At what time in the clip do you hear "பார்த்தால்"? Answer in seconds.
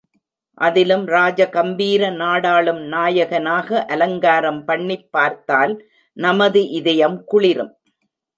5.11-5.75